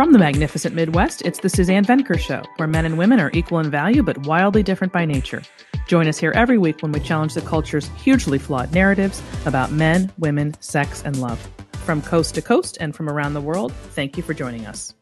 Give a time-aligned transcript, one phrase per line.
[0.00, 3.58] From the magnificent Midwest, it's the Suzanne Venker Show, where men and women are equal
[3.58, 5.42] in value but wildly different by nature.
[5.88, 10.10] Join us here every week when we challenge the culture's hugely flawed narratives about men,
[10.16, 11.38] women, sex, and love.
[11.84, 14.94] From coast to coast and from around the world, thank you for joining us.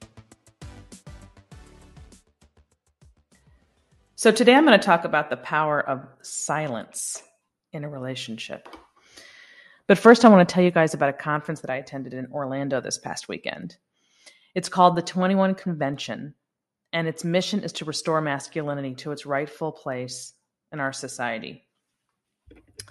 [4.17, 7.23] So, today I'm going to talk about the power of silence
[7.73, 8.69] in a relationship.
[9.87, 12.27] But first, I want to tell you guys about a conference that I attended in
[12.33, 13.77] Orlando this past weekend.
[14.59, 16.35] It's called the 21 Convention,
[16.93, 20.35] and its mission is to restore masculinity to its rightful place
[20.73, 21.63] in our society.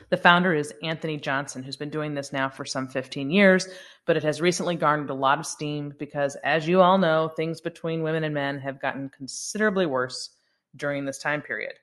[0.09, 3.67] The founder is Anthony Johnson, who's been doing this now for some 15 years,
[4.05, 7.59] but it has recently garnered a lot of steam because, as you all know, things
[7.59, 10.37] between women and men have gotten considerably worse
[10.77, 11.73] during this time period.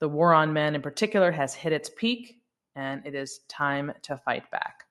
[0.00, 2.42] The war on men, in particular, has hit its peak,
[2.76, 4.84] and it is time to fight back.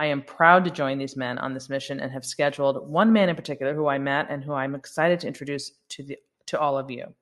[0.00, 3.28] I am proud to join these men on this mission and have scheduled one man
[3.28, 6.78] in particular who I met and who I'm excited to introduce to the to all
[6.78, 7.14] of you.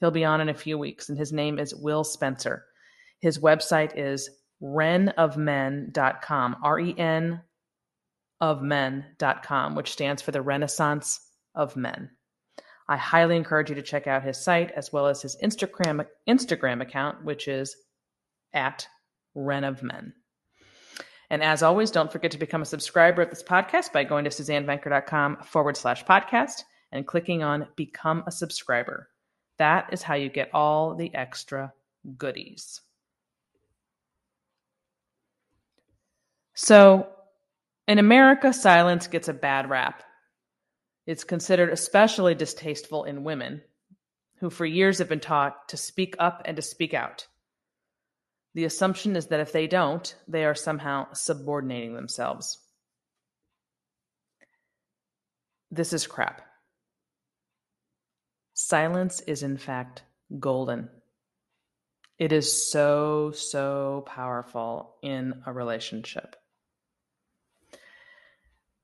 [0.00, 2.64] He'll be on in a few weeks, and his name is Will Spencer.
[3.20, 4.28] His website is
[4.60, 7.40] renofmen.com, R E N
[8.40, 11.20] of men.com, which stands for the Renaissance
[11.54, 12.10] of Men.
[12.88, 16.82] I highly encourage you to check out his site as well as his Instagram Instagram
[16.82, 17.76] account, which is
[18.52, 18.88] at
[19.36, 20.14] Ren of.
[21.30, 24.30] And as always, don't forget to become a subscriber of this podcast by going to
[24.30, 29.10] suzannevenker.com forward slash podcast and clicking on Become a Subscriber.
[29.58, 31.72] That is how you get all the extra
[32.16, 32.80] goodies.
[36.54, 37.06] So,
[37.86, 40.02] in America, silence gets a bad rap.
[41.06, 43.62] It's considered especially distasteful in women,
[44.40, 47.27] who for years have been taught to speak up and to speak out.
[48.58, 52.58] The assumption is that if they don't, they are somehow subordinating themselves.
[55.70, 56.42] This is crap.
[58.54, 60.02] Silence is, in fact,
[60.40, 60.88] golden.
[62.18, 66.34] It is so, so powerful in a relationship.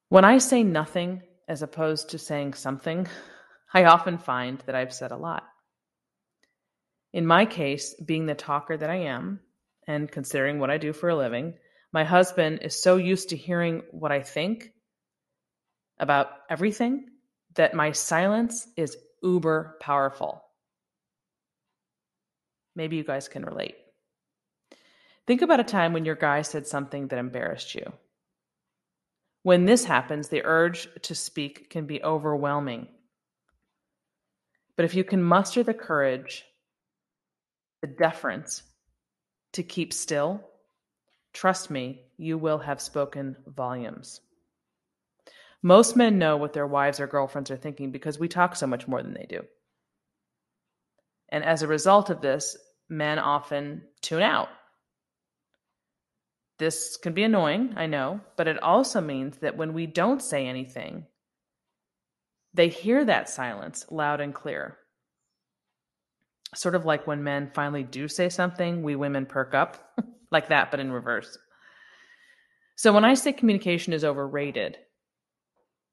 [0.09, 3.09] When I say nothing as opposed to saying something,
[3.75, 5.43] I often find that I've said a lot.
[7.13, 9.41] In my case, being the talker that I am,
[9.87, 11.55] and considering what I do for a living,
[11.93, 14.73] my husband is so used to hearing what I think
[15.99, 17.07] about everything
[17.55, 20.43] that my silence is uber powerful.
[22.75, 23.77] Maybe you guys can relate.
[25.27, 27.93] Think about a time when your guy said something that embarrassed you.
[29.43, 32.89] When this happens, the urge to speak can be overwhelming.
[34.77, 36.45] But if you can muster the courage,
[37.81, 38.63] the deference,
[39.55, 40.41] to keep still,
[41.33, 44.21] trust me, you will have spoken volumes.
[45.63, 48.87] Most men know what their wives or girlfriends are thinking because we talk so much
[48.87, 49.43] more than they do.
[51.31, 52.57] And as a result of this,
[52.89, 54.49] men often tune out.
[56.59, 60.47] This can be annoying, I know, but it also means that when we don't say
[60.47, 61.07] anything,
[62.53, 64.79] they hear that silence loud and clear
[66.55, 69.99] sort of like when men finally do say something, we women perk up
[70.31, 71.37] like that, but in reverse.
[72.77, 74.77] So when I say communication is overrated,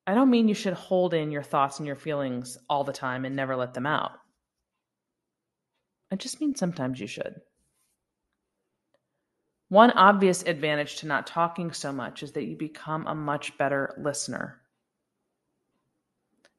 [0.07, 3.23] I don't mean you should hold in your thoughts and your feelings all the time
[3.23, 4.11] and never let them out.
[6.11, 7.39] I just mean sometimes you should.
[9.69, 13.95] One obvious advantage to not talking so much is that you become a much better
[13.97, 14.59] listener.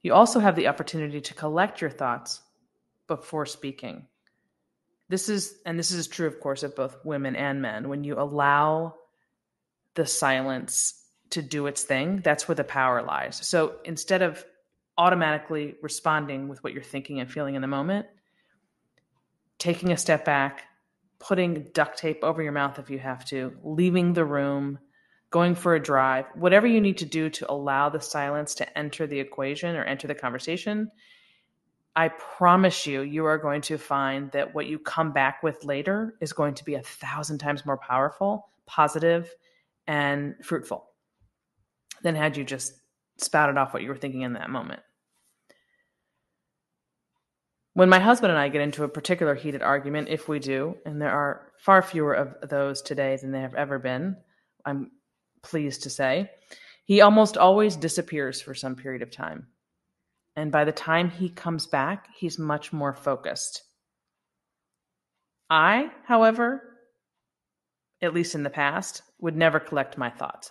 [0.02, 2.41] You also have the opportunity to collect your thoughts
[3.06, 4.06] before speaking.
[5.08, 7.88] This is, and this is true, of course, of both women and men.
[7.88, 8.94] When you allow
[9.94, 13.46] the silence to do its thing, that's where the power lies.
[13.46, 14.44] So instead of
[14.96, 18.06] automatically responding with what you're thinking and feeling in the moment,
[19.59, 20.65] taking a step back,
[21.18, 24.78] putting duct tape over your mouth if you have to, leaving the room,
[25.30, 29.06] going for a drive, whatever you need to do to allow the silence to enter
[29.06, 30.91] the equation or enter the conversation
[31.94, 36.15] I promise you, you are going to find that what you come back with later
[36.21, 39.30] is going to be a thousand times more powerful, positive,
[39.86, 40.86] and fruitful
[42.03, 42.72] than had you just
[43.18, 44.80] spouted off what you were thinking in that moment.
[47.74, 51.00] When my husband and I get into a particular heated argument, if we do, and
[51.00, 54.16] there are far fewer of those today than there have ever been,
[54.65, 54.91] I'm
[55.42, 56.30] pleased to say,
[56.84, 59.47] he almost always disappears for some period of time.
[60.36, 63.62] And by the time he comes back, he's much more focused.
[65.50, 66.62] I, however,
[68.00, 70.50] at least in the past, would never collect my thoughts.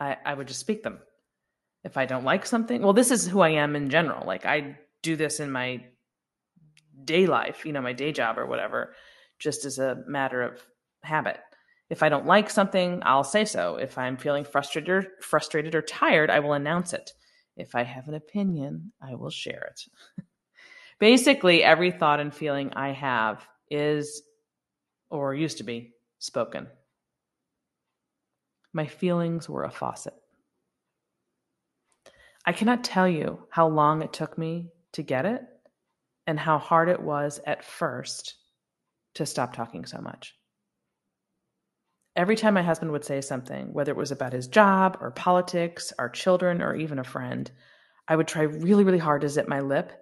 [0.00, 0.98] I, I would just speak them.
[1.84, 4.26] If I don't like something, well, this is who I am in general.
[4.26, 5.84] Like I do this in my
[7.04, 8.94] day life, you know, my day job or whatever,
[9.38, 10.62] just as a matter of
[11.02, 11.38] habit.
[11.90, 13.76] If I don't like something, I'll say so.
[13.76, 17.10] If I'm feeling frustrated or frustrated or tired, I will announce it.
[17.56, 20.24] If I have an opinion, I will share it.
[20.98, 24.22] Basically, every thought and feeling I have is
[25.10, 26.66] or used to be spoken.
[28.72, 30.14] My feelings were a faucet.
[32.44, 35.42] I cannot tell you how long it took me to get it
[36.26, 38.34] and how hard it was at first
[39.14, 40.34] to stop talking so much.
[42.16, 45.92] Every time my husband would say something, whether it was about his job or politics,
[45.98, 47.50] our children, or even a friend,
[48.06, 49.92] I would try really, really hard to zip my lip,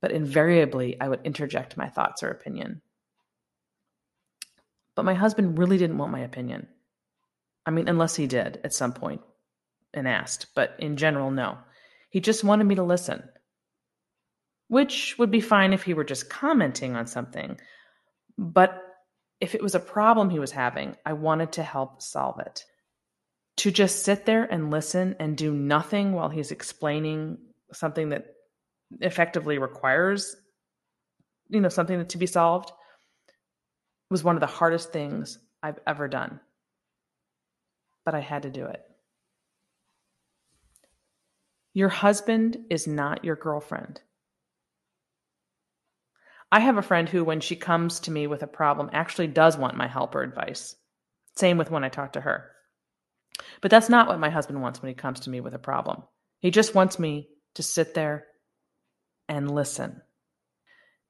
[0.00, 2.80] but invariably I would interject my thoughts or opinion.
[4.94, 6.68] But my husband really didn't want my opinion.
[7.66, 9.20] I mean, unless he did at some point
[9.92, 11.58] and asked, but in general, no.
[12.10, 13.28] He just wanted me to listen
[14.68, 17.58] which would be fine if he were just commenting on something.
[18.38, 18.82] But
[19.40, 22.64] if it was a problem he was having, I wanted to help solve it.
[23.58, 27.38] To just sit there and listen and do nothing while he's explaining
[27.72, 28.26] something that
[29.00, 30.36] effectively requires
[31.48, 32.72] you know something to be solved
[34.10, 36.40] was one of the hardest things I've ever done.
[38.04, 38.82] But I had to do it.
[41.72, 44.00] Your husband is not your girlfriend.
[46.50, 49.56] I have a friend who, when she comes to me with a problem, actually does
[49.56, 50.76] want my help or advice.
[51.36, 52.50] Same with when I talk to her.
[53.60, 56.04] But that's not what my husband wants when he comes to me with a problem.
[56.38, 58.26] He just wants me to sit there
[59.28, 60.02] and listen,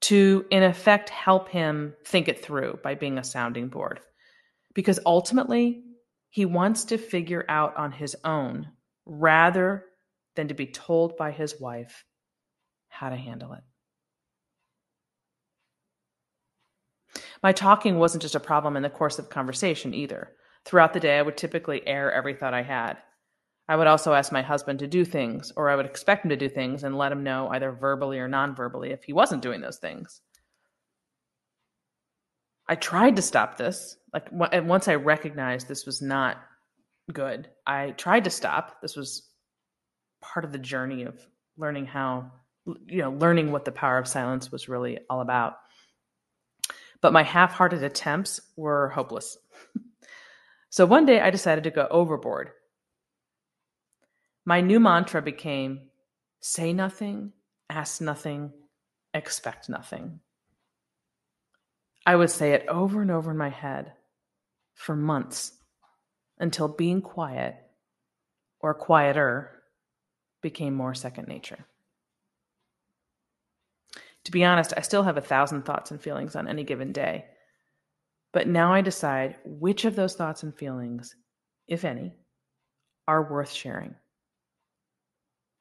[0.03, 4.01] to, in effect, help him think it through by being a sounding board.
[4.75, 5.83] Because ultimately,
[6.31, 8.69] he wants to figure out on his own
[9.07, 9.85] rather
[10.37, 12.05] than to be told by his wife
[12.89, 13.63] how to handle it.
[17.45, 20.33] My talking wasn't just a problem in the course of conversation either.
[20.65, 22.97] Throughout the day, I would typically air every thought I had.
[23.69, 26.37] I would also ask my husband to do things, or I would expect him to
[26.37, 29.61] do things and let him know either verbally or non verbally if he wasn't doing
[29.61, 30.23] those things.
[32.67, 33.99] I tried to stop this.
[34.15, 36.39] Like, once I recognized this was not
[37.13, 38.81] good, I tried to stop.
[38.81, 39.29] This was
[40.23, 41.21] part of the journey of
[41.59, 42.33] learning how,
[42.87, 45.57] you know, learning what the power of silence was really all about
[47.05, 49.37] but my half hearted attempts were hopeless.
[50.71, 52.49] so one day I decided to go overboard.
[54.47, 55.91] My new mantra became
[56.41, 57.35] say nothing,
[57.69, 58.55] ask nothing,
[59.13, 60.21] expect nothing.
[62.07, 63.93] I would say it over and over in my head
[64.73, 65.53] for months
[66.39, 67.55] until being quiet
[68.61, 69.63] or quieter
[70.41, 71.67] became more second nature.
[74.25, 77.27] To be honest, I still have a thousand thoughts and feelings on any given day.
[78.33, 81.15] But now I decide which of those thoughts and feelings,
[81.69, 82.15] if any,
[83.07, 83.95] are worth sharing.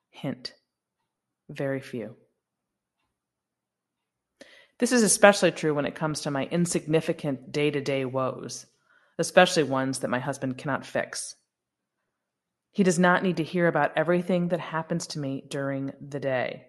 [0.10, 0.54] Hint
[1.50, 2.16] very few.
[4.80, 8.66] This is especially true when it comes to my insignificant day to day woes,
[9.20, 11.36] especially ones that my husband cannot fix.
[12.72, 16.68] He does not need to hear about everything that happens to me during the day.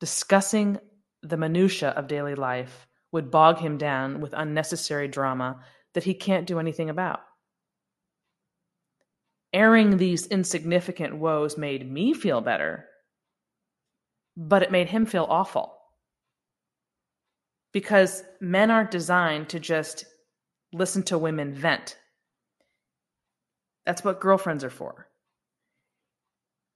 [0.00, 0.78] Discussing
[1.22, 5.60] the minutiae of daily life would bog him down with unnecessary drama
[5.92, 7.20] that he can't do anything about.
[9.52, 12.86] Airing these insignificant woes made me feel better,
[14.36, 15.76] but it made him feel awful.
[17.72, 20.04] Because men aren't designed to just
[20.72, 21.96] listen to women vent.
[23.84, 25.08] That's what girlfriends are for.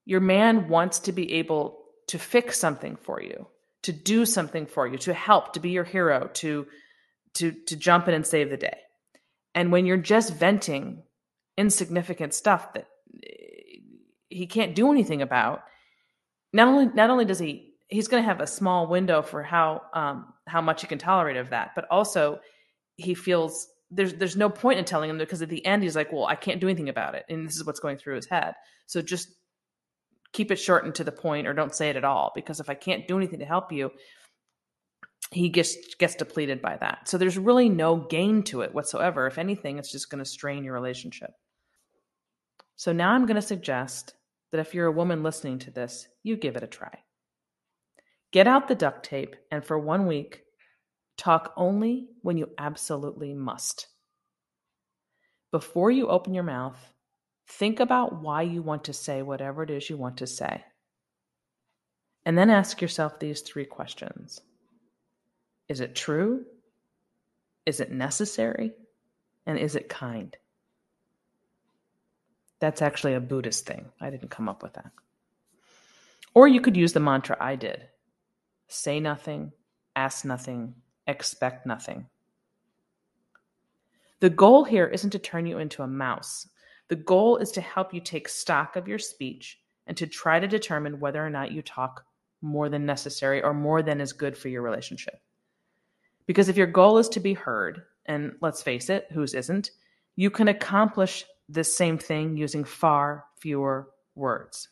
[0.04, 3.46] Your man wants to be able to fix something for you,
[3.82, 6.66] to do something for you, to help, to be your hero, to
[7.34, 8.78] to to jump in and save the day.
[9.54, 11.02] And when you're just venting
[11.56, 12.86] insignificant stuff that
[13.24, 13.78] eh,
[14.28, 15.62] he can't do anything about,
[16.52, 19.82] not only not only does he he's going to have a small window for how
[19.94, 22.40] um, how much he can tolerate of that, but also
[22.96, 26.12] he feels there's there's no point in telling him because at the end he's like,
[26.12, 28.54] well, I can't do anything about it, and this is what's going through his head.
[28.86, 29.28] So just
[30.34, 32.68] keep it short and to the point or don't say it at all because if
[32.68, 33.90] I can't do anything to help you,
[35.30, 37.08] he gets gets depleted by that.
[37.08, 39.26] So there's really no gain to it whatsoever.
[39.26, 41.30] If anything, it's just going to strain your relationship.
[42.76, 44.14] So now I'm going to suggest
[44.50, 46.98] that if you're a woman listening to this, you give it a try.
[48.32, 50.42] Get out the duct tape and for one week,
[51.16, 53.86] talk only when you absolutely must.
[55.52, 56.93] Before you open your mouth,
[57.46, 60.64] Think about why you want to say whatever it is you want to say.
[62.24, 64.40] And then ask yourself these three questions
[65.68, 66.44] Is it true?
[67.66, 68.72] Is it necessary?
[69.46, 70.36] And is it kind?
[72.60, 73.86] That's actually a Buddhist thing.
[74.00, 74.90] I didn't come up with that.
[76.32, 77.88] Or you could use the mantra I did
[78.68, 79.52] say nothing,
[79.94, 80.74] ask nothing,
[81.06, 82.06] expect nothing.
[84.20, 86.48] The goal here isn't to turn you into a mouse.
[86.88, 90.46] The goal is to help you take stock of your speech and to try to
[90.46, 92.04] determine whether or not you talk
[92.42, 95.20] more than necessary or more than is good for your relationship.
[96.26, 99.70] Because if your goal is to be heard, and let's face it, whose isn't,
[100.16, 104.68] you can accomplish this same thing using far fewer words.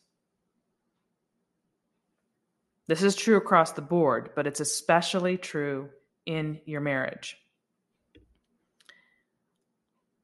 [2.88, 5.88] This is true across the board, but it's especially true
[6.26, 7.36] in your marriage.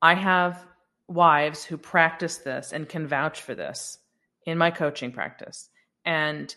[0.01, 0.65] I have
[1.09, 3.99] wives who practice this and can vouch for this
[4.45, 5.69] in my coaching practice.
[6.05, 6.55] And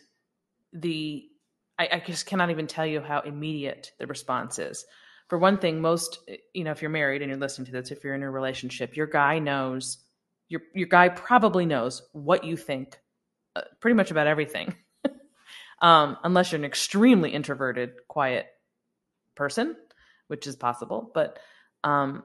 [0.74, 1.26] the
[1.80, 4.86] I, I just cannot even tell you how immediate the response is.
[5.30, 6.20] For one thing, most
[6.54, 8.96] you know, if you're married and you're listening to this, if you're in a relationship,
[8.96, 9.98] your guy knows
[10.50, 13.00] your your guy probably knows what you think
[13.56, 14.76] uh, pretty much about everything.
[15.82, 18.48] um, unless you're an extremely introverted, quiet
[19.36, 19.76] person,
[20.28, 21.10] which is possible.
[21.14, 21.40] But
[21.84, 22.24] um,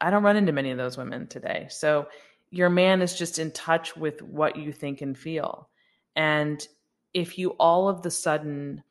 [0.00, 1.66] I don't run into many of those women today.
[1.70, 2.08] So
[2.50, 5.68] your man is just in touch with what you think and feel.
[6.14, 6.66] And
[7.14, 8.82] if you all of the sudden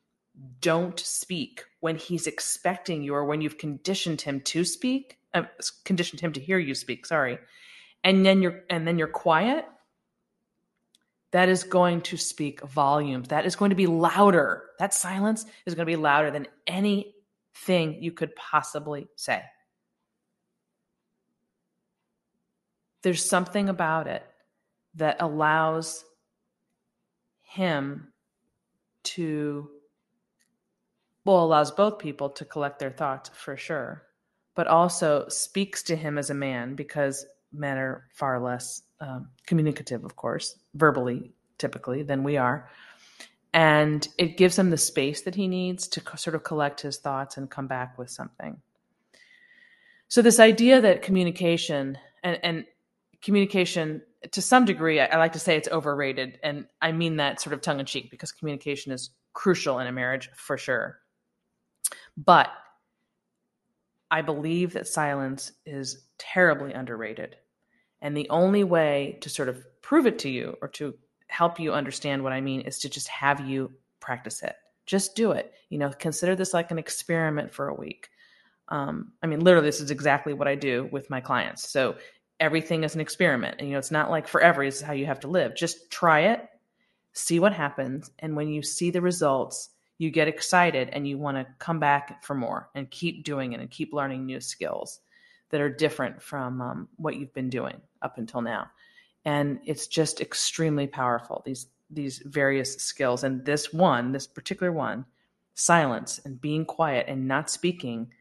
[0.62, 5.44] don't speak when he's expecting you or when you've conditioned him to speak, uh,
[5.84, 7.38] conditioned him to hear you speak, sorry,
[8.04, 9.66] and then you're and then you're quiet,
[11.32, 13.30] that is going to speak volumes.
[13.30, 14.64] That is going to be louder.
[14.80, 19.44] That silence is going to be louder than anything you could possibly say.
[23.06, 24.26] There's something about it
[24.96, 26.04] that allows
[27.44, 28.12] him
[29.04, 29.70] to
[31.24, 34.02] well allows both people to collect their thoughts for sure
[34.56, 40.04] but also speaks to him as a man because men are far less um, communicative
[40.04, 42.68] of course verbally typically than we are.
[43.54, 46.98] And it gives him the space that he needs to co- sort of collect his
[46.98, 48.58] thoughts and come back with something.
[50.08, 52.66] So this idea that communication and, and
[53.26, 54.02] communication
[54.32, 56.40] to some degree, I, I like to say it's overrated.
[56.44, 59.92] And I mean that sort of tongue in cheek because communication is crucial in a
[59.92, 61.00] marriage for sure.
[62.16, 62.50] But
[64.12, 67.36] I believe that silence is terribly underrated.
[68.02, 70.94] And the only way to sort of prove it to you or to
[71.28, 74.56] help you understand what I mean is to just have you practice it.
[74.86, 75.52] Just do it.
[75.70, 78.10] You know, consider this like an experiment for a week.
[78.70, 81.68] Um, I mean, literally, this is exactly what I do with my clients.
[81.70, 81.96] So
[82.40, 83.58] everything is an experiment.
[83.60, 85.56] And, you know, it's not like forever is how you have to live.
[85.56, 86.48] Just try it,
[87.14, 88.12] see what happens.
[88.20, 92.24] And when you see the results, you get excited and you want to come back
[92.24, 95.00] for more and keep doing it and keep learning new skills
[95.50, 98.68] that are different from um, what you've been doing up until now.
[99.24, 103.24] And it's just extremely powerful, these these various skills.
[103.24, 105.06] And this one, this particular one,
[105.54, 108.12] silence and being quiet and not speaking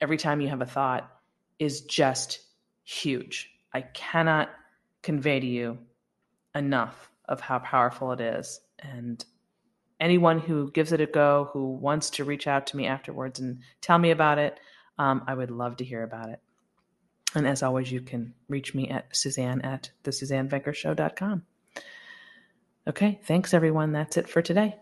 [0.00, 1.10] every time you have a thought
[1.58, 2.40] is just
[2.90, 3.50] huge.
[3.72, 4.50] I cannot
[5.02, 5.78] convey to you
[6.54, 8.60] enough of how powerful it is.
[8.80, 9.24] And
[10.00, 13.60] anyone who gives it a go, who wants to reach out to me afterwards and
[13.80, 14.58] tell me about it,
[14.98, 16.40] um, I would love to hear about it.
[17.34, 21.44] And as always, you can reach me at Suzanne at the SuzanneVenkershow.com.
[22.88, 23.92] Okay, thanks everyone.
[23.92, 24.76] That's it for today.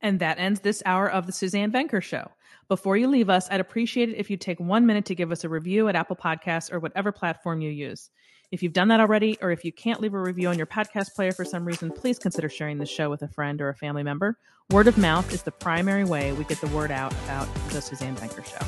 [0.00, 2.30] And that ends this hour of the Suzanne Venker Show.
[2.68, 5.44] Before you leave us, I'd appreciate it if you take one minute to give us
[5.44, 8.10] a review at Apple Podcasts or whatever platform you use.
[8.50, 11.14] If you've done that already, or if you can't leave a review on your podcast
[11.14, 14.02] player for some reason, please consider sharing the show with a friend or a family
[14.02, 14.38] member.
[14.70, 18.16] Word of mouth is the primary way we get the word out about the Suzanne
[18.16, 18.64] Venker Show.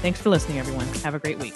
[0.00, 0.86] Thanks for listening, everyone.
[1.02, 1.54] Have a great week.